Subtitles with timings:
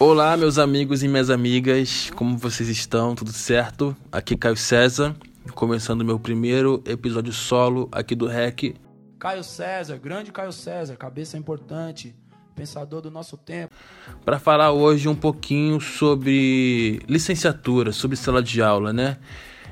[0.00, 3.16] Olá, meus amigos e minhas amigas, como vocês estão?
[3.16, 3.96] Tudo certo?
[4.12, 5.12] Aqui é Caio César,
[5.56, 8.76] começando meu primeiro episódio solo aqui do REC.
[9.18, 12.14] Caio César, grande Caio César, cabeça importante,
[12.54, 13.74] pensador do nosso tempo.
[14.24, 19.16] Para falar hoje um pouquinho sobre licenciatura, sobre sala de aula, né?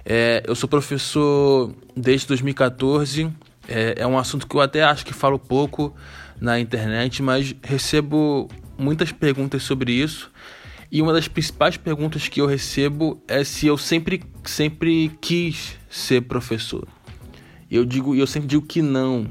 [0.04, 3.32] É, eu sou professor desde 2014,
[3.68, 5.94] é, é um assunto que eu até acho que falo pouco
[6.40, 8.48] na internet, mas recebo
[8.78, 10.30] muitas perguntas sobre isso.
[10.90, 16.22] E uma das principais perguntas que eu recebo é se eu sempre, sempre quis ser
[16.22, 16.86] professor.
[17.70, 19.26] Eu digo, eu sempre digo que não.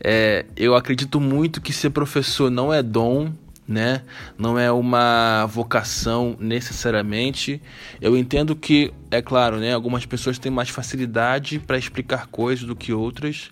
[0.00, 3.32] É, eu acredito muito que ser professor não é dom,
[3.66, 4.02] né?
[4.36, 7.60] Não é uma vocação necessariamente.
[8.00, 9.72] Eu entendo que, é claro, né?
[9.72, 13.50] Algumas pessoas têm mais facilidade para explicar coisas do que outras,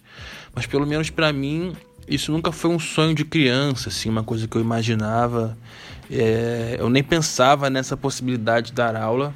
[0.55, 1.73] mas pelo menos para mim
[2.09, 5.57] isso nunca foi um sonho de criança, assim, uma coisa que eu imaginava.
[6.11, 9.35] É, eu nem pensava nessa possibilidade de dar aula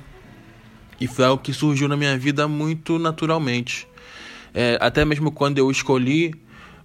[1.01, 3.87] e foi algo que surgiu na minha vida muito naturalmente.
[4.53, 6.35] É, até mesmo quando eu escolhi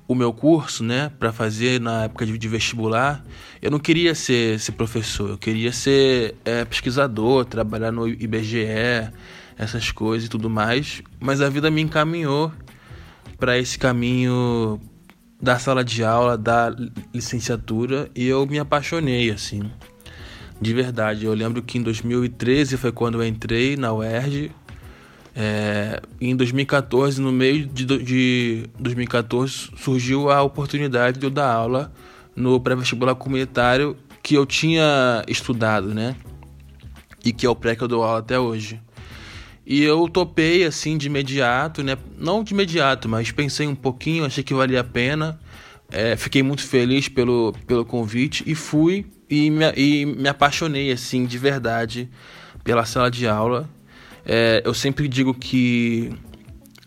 [0.07, 3.23] o meu curso, né, para fazer na época de, vestibular,
[3.61, 9.11] eu não queria ser, ser professor, eu queria ser é, pesquisador, trabalhar no IBGE,
[9.57, 11.01] essas coisas e tudo mais.
[11.19, 12.51] Mas a vida me encaminhou
[13.37, 14.79] para esse caminho
[15.43, 16.73] da sala de aula, da
[17.13, 19.69] licenciatura, e eu me apaixonei, assim,
[20.61, 21.25] de verdade.
[21.25, 24.51] Eu lembro que em 2013 foi quando eu entrei na UERJ.
[25.35, 31.91] É, em 2014, no meio de, de 2014, surgiu a oportunidade de eu dar aula
[32.33, 36.15] no pré-vestibular comunitário que eu tinha estudado, né?
[37.25, 38.79] E que é o pré que eu dou aula até hoje.
[39.65, 41.97] E eu topei assim de imediato, né?
[42.17, 45.39] Não de imediato, mas pensei um pouquinho, achei que valia a pena.
[45.91, 51.25] É, fiquei muito feliz pelo, pelo convite e fui e me, e me apaixonei assim
[51.25, 52.09] de verdade
[52.63, 53.69] pela sala de aula.
[54.25, 56.11] É, eu sempre digo que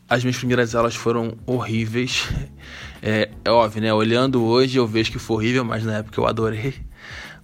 [0.09, 2.29] as minhas primeiras aulas foram horríveis.
[3.03, 3.95] É, é óbvio, né?
[3.95, 6.75] Olhando hoje eu vejo que foi horrível, mas na época eu adorei.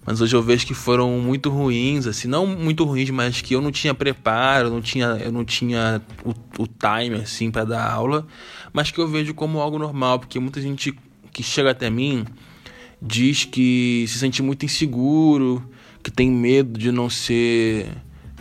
[0.05, 3.61] Mas hoje eu vejo que foram muito ruins, assim, não muito ruins, mas que eu
[3.61, 6.31] não tinha preparo, não tinha, eu não tinha o,
[6.61, 8.27] o time, assim, para dar aula,
[8.73, 10.93] mas que eu vejo como algo normal, porque muita gente
[11.31, 12.25] que chega até mim
[13.01, 15.63] diz que se sente muito inseguro,
[16.01, 17.89] que tem medo de não ser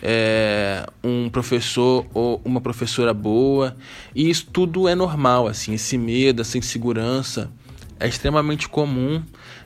[0.02, 3.76] é, um professor ou uma professora boa,
[4.14, 7.50] e isso tudo é normal, assim, esse medo, essa insegurança
[8.00, 9.22] é extremamente comum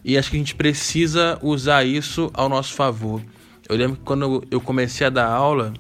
[0.07, 3.21] e acho que a gente precisa usar isso ao nosso favor.
[3.69, 5.75] Eu lembro que quando eu comecei a dar aula,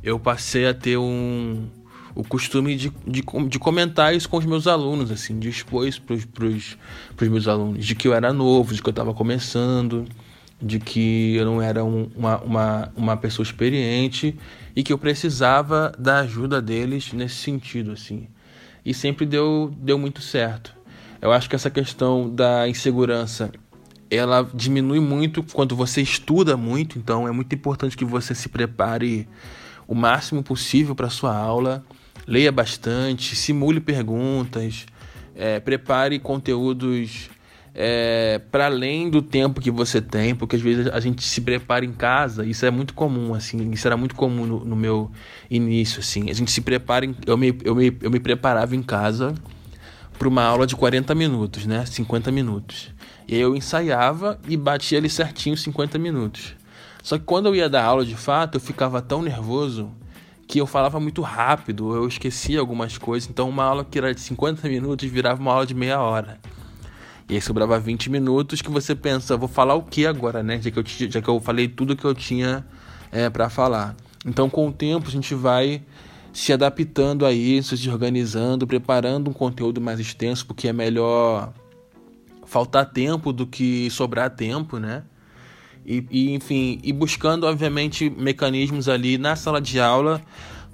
[0.00, 1.66] eu passei a ter um,
[2.14, 6.00] o costume de, de, de comentar isso com os meus alunos, assim, de expor isso
[6.00, 10.04] para os meus alunos, de que eu era novo, de que eu estava começando,
[10.60, 14.36] de que eu não era um, uma, uma, uma pessoa experiente
[14.76, 18.28] e que eu precisava da ajuda deles nesse sentido, assim.
[18.86, 20.80] E sempre deu, deu muito certo.
[21.22, 23.52] Eu acho que essa questão da insegurança
[24.10, 29.28] ela diminui muito quando você estuda muito, então é muito importante que você se prepare
[29.86, 31.84] o máximo possível para sua aula,
[32.26, 34.84] leia bastante, simule perguntas,
[35.36, 37.30] é, prepare conteúdos
[37.72, 41.84] é, para além do tempo que você tem, porque às vezes a gente se prepara
[41.84, 45.10] em casa, isso é muito comum, assim, isso era muito comum no, no meu
[45.48, 48.82] início, assim, a gente se prepara, em, eu, me, eu, me, eu me preparava em
[48.82, 49.32] casa
[50.18, 51.84] para uma aula de 40 minutos, né?
[51.84, 52.90] 50 minutos.
[53.26, 56.54] E aí eu ensaiava e batia ali certinho 50 minutos.
[57.02, 59.90] Só que quando eu ia dar aula de fato, eu ficava tão nervoso
[60.46, 63.28] que eu falava muito rápido, eu esquecia algumas coisas.
[63.28, 66.38] Então uma aula que era de 50 minutos virava uma aula de meia hora.
[67.28, 70.60] E aí sobrava 20 minutos que você pensa, vou falar o que agora, né?
[70.60, 72.64] Já que eu, já que eu falei tudo que eu tinha
[73.10, 73.96] é, para falar.
[74.26, 75.82] Então com o tempo a gente vai
[76.32, 81.52] se adaptando a isso, se organizando, preparando um conteúdo mais extenso, porque é melhor
[82.46, 85.04] faltar tempo do que sobrar tempo, né?
[85.84, 90.22] E, e enfim, e buscando, obviamente, mecanismos ali na sala de aula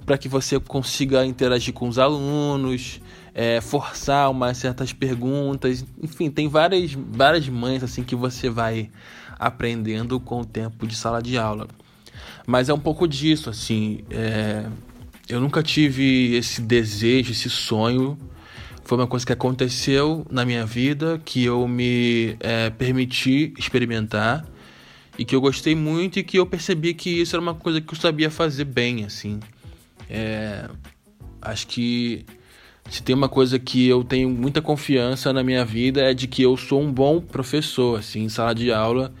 [0.05, 3.01] para que você consiga interagir com os alunos,
[3.33, 8.89] é, forçar umas certas perguntas, enfim, tem várias, várias mães assim que você vai
[9.37, 11.67] aprendendo com o tempo de sala de aula.
[12.45, 14.65] Mas é um pouco disso, assim, é,
[15.29, 18.17] eu nunca tive esse desejo, esse sonho.
[18.83, 24.43] Foi uma coisa que aconteceu na minha vida, que eu me é, permiti experimentar
[25.15, 27.93] e que eu gostei muito e que eu percebi que isso era uma coisa que
[27.93, 29.39] eu sabia fazer bem, assim.
[30.09, 30.67] É,
[31.39, 32.25] acho que
[32.89, 36.41] se tem uma coisa que eu tenho muita confiança na minha vida é de que
[36.41, 39.13] eu sou um bom professor, assim, em sala de aula.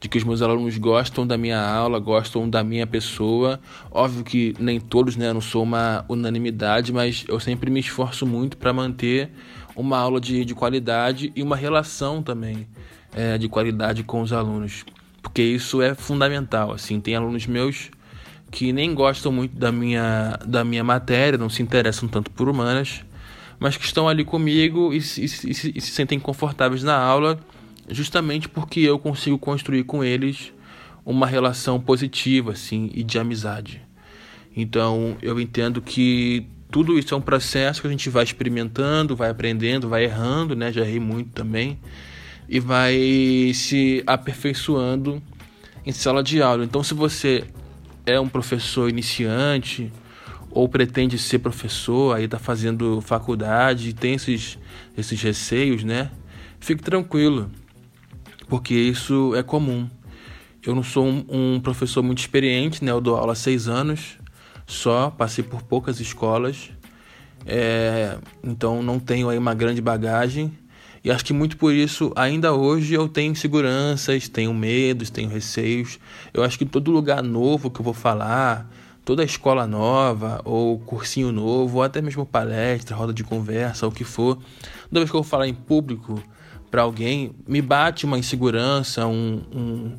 [0.00, 3.58] De que os meus alunos gostam da minha aula, gostam da minha pessoa.
[3.90, 5.28] Óbvio que nem todos, né?
[5.28, 9.30] Eu não sou uma unanimidade, mas eu sempre me esforço muito para manter
[9.74, 12.66] uma aula de, de qualidade e uma relação também
[13.14, 14.84] é, de qualidade com os alunos,
[15.22, 16.72] porque isso é fundamental.
[16.72, 17.90] Assim, tem alunos meus
[18.50, 23.04] que nem gostam muito da minha, da minha matéria, não se interessam tanto por humanas,
[23.58, 27.38] mas que estão ali comigo e, e, e, e se sentem confortáveis na aula
[27.90, 30.52] justamente porque eu consigo construir com eles
[31.04, 33.80] uma relação positiva assim e de amizade.
[34.56, 39.30] Então, eu entendo que tudo isso é um processo que a gente vai experimentando, vai
[39.30, 40.72] aprendendo, vai errando, né?
[40.72, 41.78] Já errei muito também.
[42.48, 45.22] E vai se aperfeiçoando
[45.84, 46.64] em sala de aula.
[46.64, 47.44] Então, se você
[48.06, 49.92] é um professor iniciante
[50.50, 54.58] ou pretende ser professor, aí está fazendo faculdade, tem esses,
[54.96, 56.10] esses receios, né?
[56.58, 57.50] Fique tranquilo
[58.48, 59.88] porque isso é comum.
[60.64, 62.90] Eu não sou um, um professor muito experiente, né?
[62.90, 64.18] Eu dou aula há seis anos
[64.66, 66.70] só, passei por poucas escolas,
[67.46, 70.52] é, então não tenho aí uma grande bagagem.
[71.04, 76.00] E acho que muito por isso, ainda hoje, eu tenho inseguranças, tenho medos, tenho receios.
[76.34, 78.68] Eu acho que todo lugar novo que eu vou falar,
[79.04, 84.02] toda escola nova, ou cursinho novo, ou até mesmo palestra, roda de conversa, o que
[84.02, 86.20] for, toda vez que eu vou falar em público,
[86.76, 89.92] para alguém, me bate uma insegurança, um, um,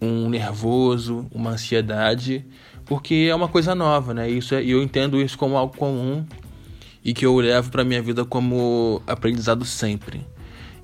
[0.00, 2.42] um, nervoso, uma ansiedade,
[2.86, 4.30] porque é uma coisa nova, né?
[4.30, 6.24] Isso é, eu entendo isso como algo comum
[7.04, 10.26] e que eu levo para minha vida como aprendizado sempre.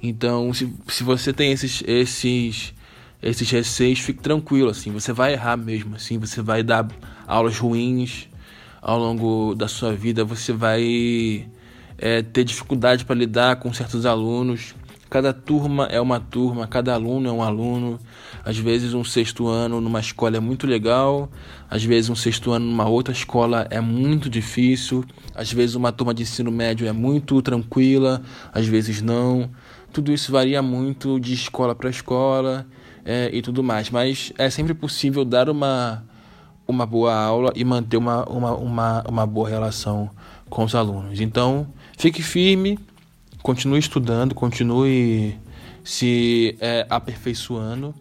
[0.02, 2.74] Então, se, se você tem esses esses
[3.22, 6.86] esses receios, fique tranquilo assim, você vai errar mesmo, assim, você vai dar
[7.26, 8.28] aulas ruins
[8.82, 11.48] ao longo da sua vida, você vai
[11.96, 14.74] é, ter dificuldade para lidar com certos alunos
[15.10, 17.98] Cada turma é uma turma, cada aluno é um aluno.
[18.44, 21.30] Às vezes um sexto ano numa escola é muito legal,
[21.70, 26.12] às vezes um sexto ano numa outra escola é muito difícil, às vezes uma turma
[26.12, 28.20] de ensino médio é muito tranquila,
[28.52, 29.50] às vezes não.
[29.92, 32.66] Tudo isso varia muito de escola para escola
[33.04, 36.04] é, e tudo mais, mas é sempre possível dar uma,
[36.66, 40.10] uma boa aula e manter uma, uma, uma, uma boa relação
[40.50, 41.18] com os alunos.
[41.18, 41.66] Então,
[41.96, 42.78] fique firme
[43.42, 45.38] continue estudando, continue
[45.84, 47.94] se é, aperfeiçoando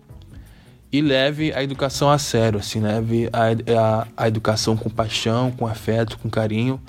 [0.92, 5.68] e leve a educação a sério, assim, leve a, a, a, educação com paixão, com
[5.68, 6.82] afeto, com carinho,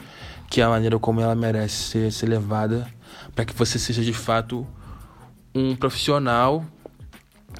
[0.49, 2.87] que é a maneira como ela merece ser, ser levada,
[3.35, 4.67] para que você seja de fato
[5.55, 6.65] um profissional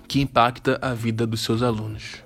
[0.07, 2.23] que impacta a vida dos seus alunos.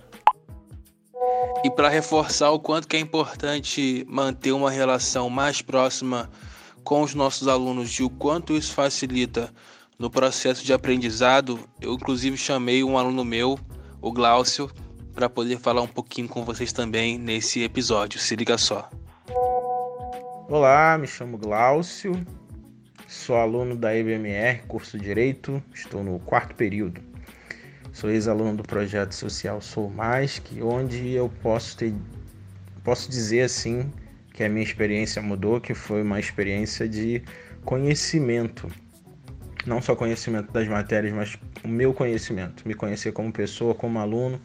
[1.64, 6.28] E para reforçar o quanto que é importante manter uma relação mais próxima
[6.84, 9.52] com os nossos alunos e o quanto isso facilita
[9.98, 13.58] no processo de aprendizado, eu inclusive chamei um aluno meu,
[14.00, 14.70] o Glaucio,
[15.14, 18.18] para poder falar um pouquinho com vocês também nesse episódio.
[18.18, 18.90] Se liga só.
[20.48, 22.26] Olá, me chamo Glaucio,
[23.06, 27.00] sou aluno da IBMR, curso Direito, estou no quarto período.
[27.92, 31.94] Sou ex-aluno do projeto social Sou Mais, que onde eu posso ter,
[32.82, 33.92] posso dizer assim,
[34.32, 37.22] que a minha experiência mudou, que foi uma experiência de
[37.64, 38.68] conhecimento.
[39.66, 44.40] Não só conhecimento das matérias, mas o meu conhecimento, me conhecer como pessoa, como aluno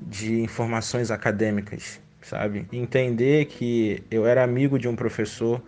[0.00, 2.66] de informações acadêmicas, sabe?
[2.72, 5.62] Entender que eu era amigo de um professor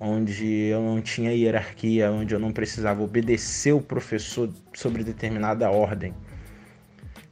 [0.00, 6.14] onde eu não tinha hierarquia, onde eu não precisava obedecer o professor sobre determinada ordem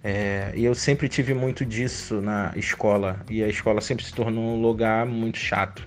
[0.08, 4.56] é, e eu sempre tive muito disso na escola, e a escola sempre se tornou
[4.56, 5.84] um lugar muito chato.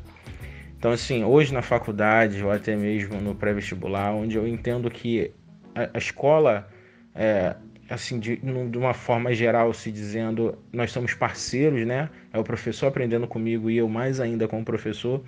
[0.78, 5.32] Então, assim, hoje na faculdade, ou até mesmo no pré-vestibular, onde eu entendo que
[5.74, 6.68] a, a escola,
[7.16, 7.56] é,
[7.90, 12.10] assim, de, de, uma forma geral, se dizendo, nós somos parceiros, né?
[12.34, 15.24] É o professor aprendendo comigo e eu mais ainda com o professor,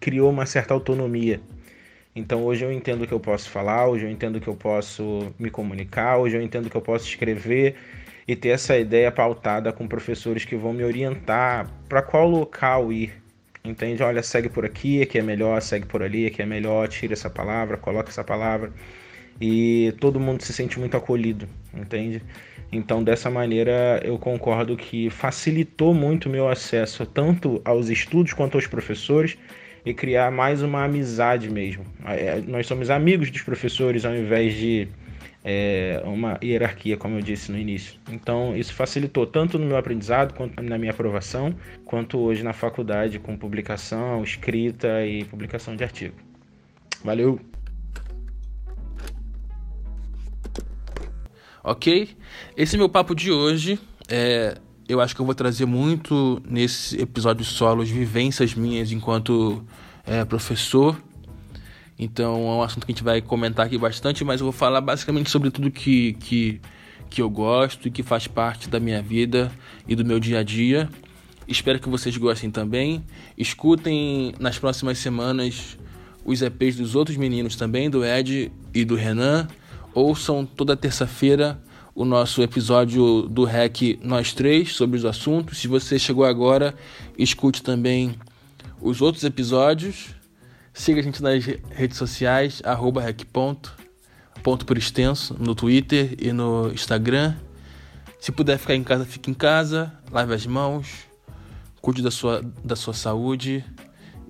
[0.00, 1.40] criou uma certa autonomia.
[2.14, 5.48] Então hoje eu entendo que eu posso falar, hoje eu entendo que eu posso me
[5.48, 7.76] comunicar, hoje eu entendo que eu posso escrever
[8.26, 13.12] e ter essa ideia pautada com professores que vão me orientar para qual local ir.
[13.64, 14.02] Entende?
[14.02, 17.30] Olha, segue por aqui, aqui é melhor, segue por ali, aqui é melhor, tira essa
[17.30, 18.72] palavra, coloca essa palavra.
[19.40, 22.22] E todo mundo se sente muito acolhido, entende?
[22.72, 28.56] Então, dessa maneira, eu concordo que facilitou muito o meu acesso tanto aos estudos quanto
[28.56, 29.36] aos professores
[29.84, 31.84] e criar mais uma amizade mesmo.
[32.06, 34.88] É, nós somos amigos dos professores ao invés de
[35.44, 37.98] é, uma hierarquia, como eu disse no início.
[38.10, 43.18] Então, isso facilitou tanto no meu aprendizado, quanto na minha aprovação, quanto hoje na faculdade,
[43.18, 46.14] com publicação, escrita e publicação de artigo.
[47.04, 47.40] Valeu!
[51.64, 52.08] Ok?
[52.56, 53.78] Esse é meu papo de hoje.
[54.08, 54.56] É,
[54.88, 59.64] eu acho que eu vou trazer muito nesse episódio solo as vivências minhas enquanto
[60.04, 61.00] é, professor.
[61.98, 64.80] Então é um assunto que a gente vai comentar aqui bastante, mas eu vou falar
[64.80, 66.60] basicamente sobre tudo que, que,
[67.08, 69.52] que eu gosto e que faz parte da minha vida
[69.86, 70.88] e do meu dia a dia.
[71.46, 73.04] Espero que vocês gostem também.
[73.36, 75.78] Escutem nas próximas semanas
[76.24, 79.48] os EPs dos outros meninos também, do Ed e do Renan.
[79.94, 81.60] Ouçam toda terça-feira
[81.94, 85.58] o nosso episódio do REC Nós Três sobre os assuntos.
[85.58, 86.74] Se você chegou agora,
[87.18, 88.14] escute também
[88.80, 90.14] os outros episódios.
[90.72, 93.02] Siga a gente nas redes sociais, arroba
[94.42, 97.36] ponto por extenso, no Twitter e no Instagram.
[98.18, 99.92] Se puder ficar em casa, fique em casa.
[100.10, 101.06] Lave as mãos.
[101.80, 103.64] Cuide da sua, da sua saúde.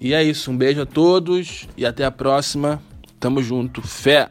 [0.01, 0.51] E é isso.
[0.51, 2.83] Um beijo a todos e até a próxima.
[3.21, 3.83] Tamo junto.
[3.83, 4.31] Fé!